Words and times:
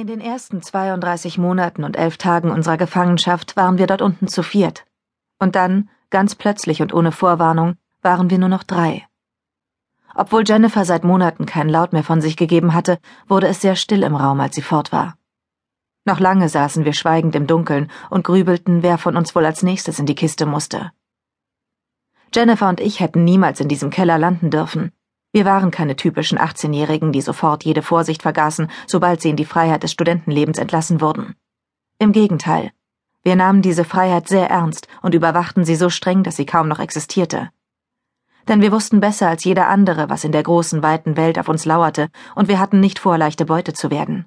In 0.00 0.06
den 0.06 0.22
ersten 0.22 0.62
32 0.62 1.36
Monaten 1.36 1.84
und 1.84 1.94
elf 1.94 2.16
Tagen 2.16 2.50
unserer 2.50 2.78
Gefangenschaft 2.78 3.54
waren 3.58 3.76
wir 3.76 3.86
dort 3.86 4.00
unten 4.00 4.28
zu 4.28 4.42
viert. 4.42 4.86
Und 5.38 5.56
dann, 5.56 5.90
ganz 6.08 6.34
plötzlich 6.34 6.80
und 6.80 6.94
ohne 6.94 7.12
Vorwarnung, 7.12 7.76
waren 8.00 8.30
wir 8.30 8.38
nur 8.38 8.48
noch 8.48 8.62
drei. 8.62 9.06
Obwohl 10.14 10.44
Jennifer 10.46 10.86
seit 10.86 11.04
Monaten 11.04 11.44
keinen 11.44 11.68
Laut 11.68 11.92
mehr 11.92 12.02
von 12.02 12.22
sich 12.22 12.38
gegeben 12.38 12.72
hatte, 12.72 12.98
wurde 13.28 13.46
es 13.48 13.60
sehr 13.60 13.76
still 13.76 14.02
im 14.02 14.16
Raum, 14.16 14.40
als 14.40 14.54
sie 14.54 14.62
fort 14.62 14.90
war. 14.90 15.18
Noch 16.06 16.18
lange 16.18 16.48
saßen 16.48 16.86
wir 16.86 16.94
schweigend 16.94 17.34
im 17.34 17.46
Dunkeln 17.46 17.90
und 18.08 18.24
grübelten, 18.24 18.82
wer 18.82 18.96
von 18.96 19.18
uns 19.18 19.34
wohl 19.34 19.44
als 19.44 19.62
nächstes 19.62 19.98
in 19.98 20.06
die 20.06 20.14
Kiste 20.14 20.46
musste. 20.46 20.92
Jennifer 22.34 22.70
und 22.70 22.80
ich 22.80 23.00
hätten 23.00 23.24
niemals 23.24 23.60
in 23.60 23.68
diesem 23.68 23.90
Keller 23.90 24.16
landen 24.16 24.50
dürfen. 24.50 24.92
Wir 25.32 25.44
waren 25.44 25.70
keine 25.70 25.94
typischen 25.94 26.38
18-Jährigen, 26.38 27.12
die 27.12 27.20
sofort 27.20 27.64
jede 27.64 27.82
Vorsicht 27.82 28.22
vergaßen, 28.22 28.68
sobald 28.88 29.20
sie 29.20 29.30
in 29.30 29.36
die 29.36 29.44
Freiheit 29.44 29.84
des 29.84 29.92
Studentenlebens 29.92 30.58
entlassen 30.58 31.00
wurden. 31.00 31.36
Im 31.98 32.10
Gegenteil. 32.10 32.72
Wir 33.22 33.36
nahmen 33.36 33.62
diese 33.62 33.84
Freiheit 33.84 34.26
sehr 34.26 34.50
ernst 34.50 34.88
und 35.02 35.14
überwachten 35.14 35.64
sie 35.64 35.76
so 35.76 35.88
streng, 35.88 36.24
dass 36.24 36.36
sie 36.36 36.46
kaum 36.46 36.66
noch 36.66 36.80
existierte. 36.80 37.50
Denn 38.48 38.60
wir 38.60 38.72
wussten 38.72 38.98
besser 38.98 39.28
als 39.28 39.44
jeder 39.44 39.68
andere, 39.68 40.10
was 40.10 40.24
in 40.24 40.32
der 40.32 40.42
großen, 40.42 40.82
weiten 40.82 41.16
Welt 41.16 41.38
auf 41.38 41.48
uns 41.48 41.64
lauerte, 41.64 42.08
und 42.34 42.48
wir 42.48 42.58
hatten 42.58 42.80
nicht 42.80 42.98
vor, 42.98 43.16
leichte 43.16 43.44
Beute 43.44 43.72
zu 43.72 43.90
werden. 43.90 44.24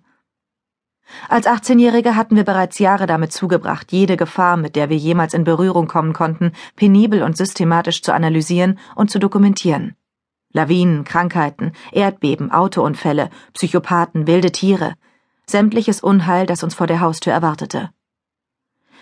Als 1.28 1.48
18-Jährige 1.48 2.16
hatten 2.16 2.38
wir 2.38 2.46
bereits 2.46 2.80
Jahre 2.80 3.08
damit 3.08 3.34
zugebracht, 3.34 3.92
jede 3.92 4.16
Gefahr, 4.16 4.56
mit 4.56 4.78
der 4.78 4.90
wir 4.90 4.98
jemals 4.98 5.34
in 5.34 5.44
Berührung 5.44 5.88
kommen 5.88 6.14
konnten, 6.14 6.54
penibel 6.78 7.24
und 7.24 7.36
systematisch 7.36 8.04
zu 8.04 8.14
analysieren 8.14 8.80
und 8.96 9.12
zu 9.12 9.20
dokumentieren. 9.20 9.98
Lawinen, 10.54 11.04
Krankheiten, 11.04 11.74
Erdbeben, 11.92 12.52
Autounfälle, 12.52 13.30
Psychopathen, 13.54 14.28
wilde 14.28 14.52
Tiere, 14.52 14.94
sämtliches 15.48 16.02
Unheil, 16.02 16.46
das 16.46 16.64
uns 16.64 16.76
vor 16.76 16.88
der 16.88 17.02
Haustür 17.02 17.34
erwartete. 17.34 17.90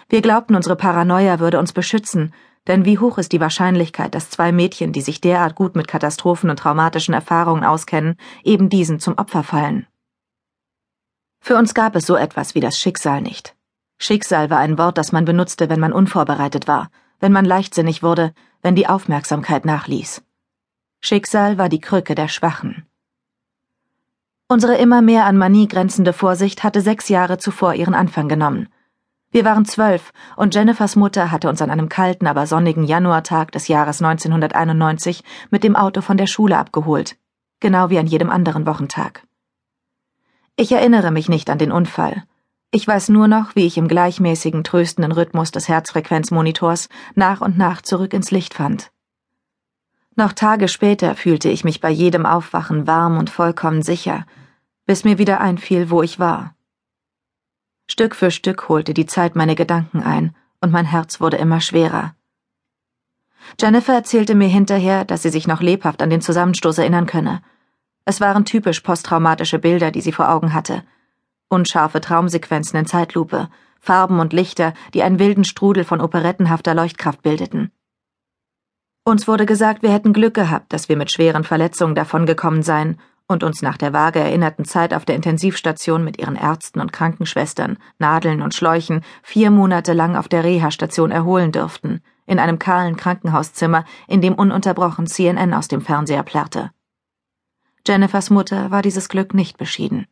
Wir 0.09 0.21
glaubten, 0.21 0.55
unsere 0.55 0.75
Paranoia 0.75 1.39
würde 1.39 1.59
uns 1.59 1.73
beschützen, 1.73 2.33
denn 2.67 2.85
wie 2.85 2.99
hoch 2.99 3.17
ist 3.17 3.31
die 3.31 3.39
Wahrscheinlichkeit, 3.41 4.13
dass 4.15 4.29
zwei 4.29 4.51
Mädchen, 4.51 4.93
die 4.93 5.01
sich 5.01 5.19
derart 5.19 5.55
gut 5.55 5.75
mit 5.75 5.87
Katastrophen 5.87 6.49
und 6.49 6.59
traumatischen 6.59 7.13
Erfahrungen 7.13 7.63
auskennen, 7.63 8.17
eben 8.43 8.69
diesen 8.69 8.99
zum 8.99 9.17
Opfer 9.17 9.43
fallen? 9.43 9.87
Für 11.39 11.57
uns 11.57 11.73
gab 11.73 11.95
es 11.95 12.05
so 12.05 12.15
etwas 12.15 12.53
wie 12.53 12.59
das 12.59 12.77
Schicksal 12.77 13.21
nicht. 13.21 13.55
Schicksal 13.97 14.49
war 14.49 14.59
ein 14.59 14.77
Wort, 14.77 14.97
das 14.97 15.11
man 15.11 15.25
benutzte, 15.25 15.69
wenn 15.69 15.79
man 15.79 15.91
unvorbereitet 15.91 16.67
war, 16.67 16.89
wenn 17.19 17.31
man 17.31 17.45
leichtsinnig 17.45 18.03
wurde, 18.03 18.33
wenn 18.61 18.75
die 18.75 18.87
Aufmerksamkeit 18.87 19.65
nachließ. 19.65 20.23
Schicksal 21.03 21.57
war 21.57 21.67
die 21.67 21.81
Krücke 21.81 22.13
der 22.13 22.27
Schwachen. 22.27 22.85
Unsere 24.47 24.75
immer 24.75 25.01
mehr 25.01 25.25
an 25.25 25.35
Manie 25.35 25.67
grenzende 25.67 26.13
Vorsicht 26.13 26.63
hatte 26.63 26.81
sechs 26.81 27.09
Jahre 27.09 27.39
zuvor 27.39 27.73
ihren 27.73 27.95
Anfang 27.95 28.27
genommen. 28.27 28.69
Wir 29.31 29.43
waren 29.43 29.65
zwölf 29.65 30.13
und 30.35 30.53
Jennifers 30.53 30.95
Mutter 30.95 31.31
hatte 31.31 31.49
uns 31.49 31.59
an 31.63 31.71
einem 31.71 31.89
kalten, 31.89 32.27
aber 32.27 32.45
sonnigen 32.45 32.83
Januartag 32.83 33.51
des 33.51 33.67
Jahres 33.67 33.99
1991 33.99 35.23
mit 35.49 35.63
dem 35.63 35.75
Auto 35.75 36.01
von 36.01 36.17
der 36.17 36.27
Schule 36.27 36.55
abgeholt, 36.57 37.17
genau 37.59 37.89
wie 37.89 37.97
an 37.97 38.05
jedem 38.05 38.29
anderen 38.29 38.67
Wochentag. 38.67 39.25
Ich 40.55 40.71
erinnere 40.71 41.09
mich 41.09 41.29
nicht 41.29 41.49
an 41.49 41.57
den 41.57 41.71
Unfall. 41.71 42.23
Ich 42.69 42.87
weiß 42.87 43.09
nur 43.09 43.27
noch, 43.27 43.55
wie 43.55 43.65
ich 43.65 43.77
im 43.79 43.87
gleichmäßigen, 43.87 44.63
tröstenden 44.63 45.13
Rhythmus 45.13 45.49
des 45.49 45.67
Herzfrequenzmonitors 45.67 46.89
nach 47.15 47.41
und 47.41 47.57
nach 47.57 47.81
zurück 47.81 48.13
ins 48.13 48.29
Licht 48.29 48.53
fand. 48.53 48.91
Noch 50.21 50.33
Tage 50.33 50.67
später 50.67 51.15
fühlte 51.15 51.49
ich 51.49 51.63
mich 51.63 51.81
bei 51.81 51.89
jedem 51.89 52.27
Aufwachen 52.27 52.85
warm 52.85 53.17
und 53.17 53.31
vollkommen 53.31 53.81
sicher, 53.81 54.27
bis 54.85 55.03
mir 55.03 55.17
wieder 55.17 55.41
einfiel, 55.41 55.89
wo 55.89 56.03
ich 56.03 56.19
war. 56.19 56.53
Stück 57.89 58.15
für 58.15 58.29
Stück 58.29 58.69
holte 58.69 58.93
die 58.93 59.07
Zeit 59.07 59.35
meine 59.35 59.55
Gedanken 59.55 60.03
ein, 60.03 60.35
und 60.59 60.71
mein 60.71 60.85
Herz 60.85 61.21
wurde 61.21 61.37
immer 61.37 61.59
schwerer. 61.59 62.13
Jennifer 63.59 63.95
erzählte 63.95 64.35
mir 64.35 64.47
hinterher, 64.47 65.05
dass 65.05 65.23
sie 65.23 65.31
sich 65.31 65.47
noch 65.47 65.59
lebhaft 65.59 66.03
an 66.03 66.11
den 66.11 66.21
Zusammenstoß 66.21 66.77
erinnern 66.77 67.07
könne. 67.07 67.41
Es 68.05 68.21
waren 68.21 68.45
typisch 68.45 68.81
posttraumatische 68.81 69.57
Bilder, 69.57 69.89
die 69.89 70.01
sie 70.01 70.11
vor 70.11 70.29
Augen 70.29 70.53
hatte. 70.53 70.83
Unscharfe 71.49 71.99
Traumsequenzen 71.99 72.77
in 72.77 72.85
Zeitlupe, 72.85 73.49
Farben 73.79 74.19
und 74.19 74.33
Lichter, 74.33 74.75
die 74.93 75.01
einen 75.01 75.17
wilden 75.17 75.45
Strudel 75.45 75.83
von 75.83 75.99
operettenhafter 75.99 76.75
Leuchtkraft 76.75 77.23
bildeten. 77.23 77.71
Uns 79.03 79.27
wurde 79.27 79.47
gesagt, 79.47 79.81
wir 79.81 79.91
hätten 79.91 80.13
Glück 80.13 80.35
gehabt, 80.35 80.71
dass 80.73 80.87
wir 80.87 80.95
mit 80.95 81.11
schweren 81.11 81.43
Verletzungen 81.43 81.95
davongekommen 81.95 82.61
seien 82.61 82.99
und 83.27 83.43
uns 83.43 83.63
nach 83.63 83.77
der 83.77 83.93
vage 83.93 84.19
erinnerten 84.19 84.63
Zeit 84.63 84.93
auf 84.93 85.05
der 85.05 85.15
Intensivstation 85.15 86.03
mit 86.03 86.19
ihren 86.19 86.35
Ärzten 86.35 86.79
und 86.79 86.93
Krankenschwestern, 86.93 87.77
Nadeln 87.97 88.43
und 88.43 88.53
Schläuchen 88.53 89.01
vier 89.23 89.49
Monate 89.49 89.93
lang 89.93 90.15
auf 90.15 90.27
der 90.27 90.43
Reha-Station 90.43 91.09
erholen 91.09 91.51
dürften, 91.51 92.01
in 92.27 92.37
einem 92.37 92.59
kahlen 92.59 92.95
Krankenhauszimmer, 92.95 93.85
in 94.07 94.21
dem 94.21 94.35
ununterbrochen 94.35 95.07
CNN 95.07 95.53
aus 95.55 95.67
dem 95.67 95.81
Fernseher 95.81 96.23
plärrte. 96.23 96.69
Jennifers 97.87 98.29
Mutter 98.29 98.69
war 98.69 98.83
dieses 98.83 99.09
Glück 99.09 99.33
nicht 99.33 99.57
beschieden. 99.57 100.05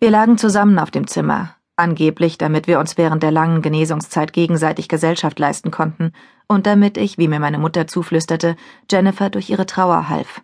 Wir 0.00 0.10
lagen 0.10 0.36
zusammen 0.36 0.78
auf 0.78 0.90
dem 0.90 1.06
Zimmer, 1.06 1.56
angeblich 1.76 2.36
damit 2.36 2.66
wir 2.66 2.78
uns 2.78 2.98
während 2.98 3.22
der 3.22 3.30
langen 3.30 3.62
Genesungszeit 3.62 4.34
gegenseitig 4.34 4.88
Gesellschaft 4.88 5.38
leisten 5.38 5.70
konnten 5.70 6.12
und 6.50 6.66
damit 6.66 6.96
ich, 6.96 7.16
wie 7.16 7.28
mir 7.28 7.38
meine 7.38 7.58
Mutter 7.58 7.86
zuflüsterte, 7.86 8.56
Jennifer 8.90 9.30
durch 9.30 9.50
ihre 9.50 9.66
Trauer 9.66 10.08
half. 10.08 10.42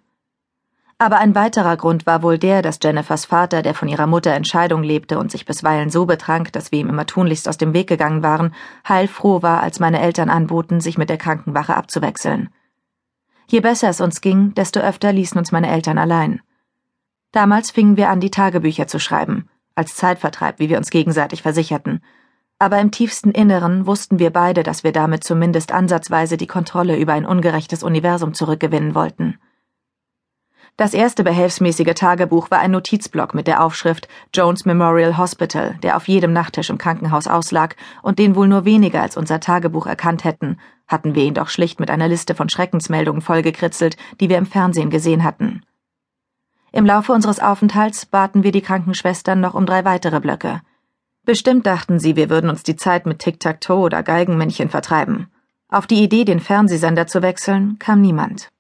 Aber 0.99 1.19
ein 1.19 1.35
weiterer 1.35 1.77
Grund 1.77 2.07
war 2.07 2.23
wohl 2.23 2.39
der, 2.39 2.63
dass 2.63 2.79
Jennifers 2.81 3.25
Vater, 3.25 3.61
der 3.61 3.75
von 3.75 3.89
ihrer 3.89 4.07
Mutter 4.07 4.31
Entscheidung 4.31 4.85
lebte 4.85 5.19
und 5.19 5.33
sich 5.33 5.47
bisweilen 5.47 5.91
so 5.91 6.07
betrank, 6.07 6.53
dass 6.53 6.71
wir 6.71 6.79
ihm 6.79 6.91
immer 6.91 7.07
tunlichst 7.07 7.49
aus 7.49 7.59
dem 7.59 7.75
Weg 7.75 7.89
gegangen 7.89 8.23
waren, 8.23 8.55
heilfroh 8.89 9.43
war, 9.43 9.65
als 9.65 9.81
meine 9.81 10.01
Eltern 10.01 10.31
anboten, 10.31 10.81
sich 10.81 10.97
mit 10.97 11.11
der 11.11 11.19
Krankenwache 11.19 11.77
abzuwechseln. 11.77 12.51
Je 13.49 13.59
besser 13.59 13.89
es 13.89 14.01
uns 14.01 14.21
ging, 14.21 14.55
desto 14.55 14.79
öfter 14.79 15.13
ließen 15.13 15.37
uns 15.37 15.51
meine 15.51 15.69
Eltern 15.69 15.99
allein. 15.99 16.41
Damals 17.33 17.73
fingen 17.73 17.97
wir 17.97 18.11
an, 18.11 18.21
die 18.21 18.31
Tagebücher 18.31 18.87
zu 18.87 19.01
schreiben, 19.01 19.49
als 19.75 19.97
Zeitvertreib, 19.97 20.61
wie 20.61 20.69
wir 20.69 20.79
uns 20.79 20.91
gegenseitig 20.91 21.43
versicherten. 21.43 22.01
Aber 22.59 22.81
im 22.81 22.91
tiefsten 22.91 23.33
Inneren 23.33 23.87
wussten 23.87 24.19
wir 24.19 24.31
beide, 24.31 24.63
dass 24.63 24.83
wir 24.83 24.93
damit 24.93 25.25
zumindest 25.25 25.73
ansatzweise 25.73 26.39
die 26.39 26.47
Kontrolle 26.47 26.97
über 26.97 27.13
ein 27.13 27.27
ungerechtes 27.27 27.83
Universum 27.83 28.33
zurückgewinnen 28.33 28.95
wollten. 28.95 29.39
Das 30.79 30.93
erste 30.93 31.25
behelfsmäßige 31.25 31.95
Tagebuch 31.95 32.51
war 32.51 32.59
ein 32.59 32.71
Notizblock 32.71 33.35
mit 33.35 33.47
der 33.47 33.63
Aufschrift 33.63 34.09
Jones 34.35 34.67
Memorial 34.67 35.17
Hospital, 35.17 35.79
der 35.83 35.97
auf 35.97 36.07
jedem 36.07 36.35
Nachttisch 36.35 36.69
im 36.69 36.77
Krankenhaus 36.77 37.27
auslag 37.27 37.77
und 38.03 38.19
den 38.19 38.37
wohl 38.37 38.47
nur 38.47 38.67
weniger 38.67 39.01
als 39.01 39.17
unser 39.17 39.41
Tagebuch 39.41 39.87
erkannt 39.87 40.25
hätten, 40.25 40.59
hatten 40.87 41.15
wir 41.15 41.25
ihn 41.25 41.33
doch 41.33 41.49
schlicht 41.49 41.81
mit 41.81 41.91
einer 41.91 42.09
Liste 42.09 42.35
von 42.35 42.51
Schreckensmeldungen 42.51 43.23
vollgekritzelt, 43.23 43.97
die 44.21 44.29
wir 44.29 44.37
im 44.37 44.45
Fernsehen 44.45 44.91
gesehen 44.91 45.25
hatten. 45.25 45.63
Im 46.73 46.85
Laufe 46.85 47.13
unseres 47.13 47.41
Aufenthalts 47.41 48.05
baten 48.05 48.43
wir 48.43 48.53
die 48.53 48.61
Krankenschwestern 48.61 49.41
noch 49.41 49.55
um 49.55 49.65
drei 49.65 49.87
weitere 49.87 50.21
Blöcke. 50.21 50.61
Bestimmt 51.27 51.67
dachten 51.67 51.99
sie, 51.99 52.15
wir 52.15 52.31
würden 52.31 52.49
uns 52.49 52.63
die 52.63 52.77
Zeit 52.77 53.05
mit 53.05 53.19
Tic-Tac-Toe 53.19 53.81
oder 53.81 54.05
Geigenmännchen 54.05 54.71
vertreiben. 54.71 55.27
Auf 55.69 55.89
die 55.89 56.01
Idee, 56.01 56.25
den 56.25 56.39
Fernsehsender 56.39 57.09
zu 57.09 57.21
wechseln, 57.21 57.81
kam 57.81 58.01
niemand. 58.01 58.53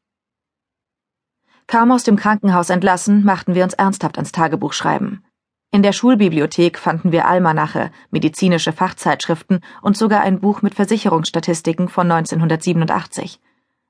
Kaum 1.68 1.92
aus 1.92 2.02
dem 2.02 2.16
Krankenhaus 2.16 2.70
entlassen, 2.70 3.24
machten 3.24 3.54
wir 3.54 3.62
uns 3.62 3.74
ernsthaft 3.74 4.18
ans 4.18 4.32
Tagebuch 4.32 4.72
schreiben. 4.72 5.22
In 5.70 5.84
der 5.84 5.92
Schulbibliothek 5.92 6.76
fanden 6.76 7.12
wir 7.12 7.28
Almanache, 7.28 7.92
medizinische 8.10 8.72
Fachzeitschriften 8.72 9.60
und 9.80 9.96
sogar 9.96 10.22
ein 10.22 10.40
Buch 10.40 10.60
mit 10.60 10.74
Versicherungsstatistiken 10.74 11.88
von 11.88 12.10
1987. 12.10 13.40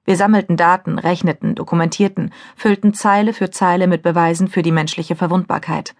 Wir 0.04 0.16
sammelten 0.16 0.58
Daten, 0.58 0.98
rechneten, 0.98 1.54
dokumentierten, 1.54 2.30
füllten 2.56 2.92
Zeile 2.92 3.32
für 3.32 3.50
Zeile 3.50 3.86
mit 3.86 4.02
Beweisen 4.02 4.48
für 4.48 4.60
die 4.60 4.72
menschliche 4.72 5.16
Verwundbarkeit. 5.16 5.94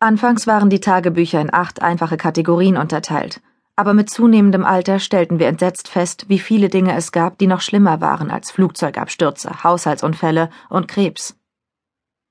Anfangs 0.00 0.46
waren 0.46 0.70
die 0.70 0.78
Tagebücher 0.78 1.40
in 1.40 1.52
acht 1.52 1.82
einfache 1.82 2.16
Kategorien 2.16 2.76
unterteilt, 2.76 3.40
aber 3.74 3.94
mit 3.94 4.08
zunehmendem 4.08 4.64
Alter 4.64 5.00
stellten 5.00 5.40
wir 5.40 5.48
entsetzt 5.48 5.88
fest, 5.88 6.26
wie 6.28 6.38
viele 6.38 6.68
Dinge 6.68 6.94
es 6.94 7.10
gab, 7.10 7.36
die 7.38 7.48
noch 7.48 7.60
schlimmer 7.60 8.00
waren 8.00 8.30
als 8.30 8.52
Flugzeugabstürze, 8.52 9.64
Haushaltsunfälle 9.64 10.50
und 10.68 10.86
Krebs. 10.86 11.36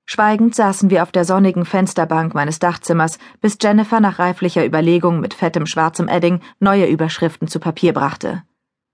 Schweigend 0.06 0.56
saßen 0.56 0.90
wir 0.90 1.04
auf 1.04 1.12
der 1.12 1.26
sonnigen 1.26 1.66
Fensterbank 1.66 2.34
meines 2.34 2.60
Dachzimmers, 2.60 3.20
bis 3.42 3.58
Jennifer 3.62 4.00
nach 4.00 4.18
reiflicher 4.18 4.66
Überlegung 4.66 5.20
mit 5.20 5.34
fettem 5.34 5.66
schwarzem 5.66 6.08
Edding 6.08 6.40
neue 6.62 6.86
Überschriften 6.86 7.50
zu 7.50 7.60
Papier 7.60 7.92
brachte. 7.92 8.44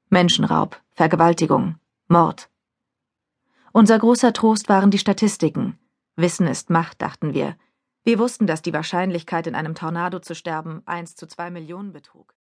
Menschenraub, 0.09 0.81
Vergewaltigung, 0.93 1.75
Mord. 2.07 2.49
Unser 3.71 3.99
großer 3.99 4.33
Trost 4.33 4.67
waren 4.67 4.89
die 4.89 4.97
Statistiken. 4.97 5.77
Wissen 6.15 6.47
ist 6.47 6.71
Macht, 6.71 7.03
dachten 7.03 7.35
wir. 7.35 7.55
Wir 8.05 8.19
wussten, 8.19 8.47
dass 8.47 8.61
die 8.61 8.73
Wahrscheinlichkeit, 8.73 9.47
in 9.47 9.55
einem 9.55 9.75
Tornado 9.75 10.19
zu 10.19 10.35
sterben, 10.35 10.83
eins 10.85 11.15
zu 11.15 11.25
zwei 11.25 11.49
Millionen 11.49 11.93
betrug. 11.93 12.35